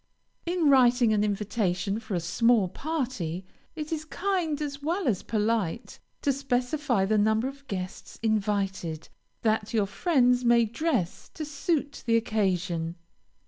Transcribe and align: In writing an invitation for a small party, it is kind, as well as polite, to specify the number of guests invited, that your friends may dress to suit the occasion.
In 0.47 0.67
writing 0.67 1.13
an 1.13 1.23
invitation 1.23 1.99
for 1.99 2.15
a 2.15 2.19
small 2.19 2.67
party, 2.67 3.45
it 3.75 3.91
is 3.93 4.03
kind, 4.03 4.59
as 4.59 4.81
well 4.81 5.07
as 5.07 5.21
polite, 5.21 5.99
to 6.23 6.33
specify 6.33 7.05
the 7.05 7.19
number 7.19 7.47
of 7.47 7.67
guests 7.67 8.17
invited, 8.23 9.09
that 9.43 9.75
your 9.75 9.85
friends 9.85 10.43
may 10.43 10.65
dress 10.65 11.29
to 11.35 11.45
suit 11.45 12.01
the 12.07 12.17
occasion. 12.17 12.95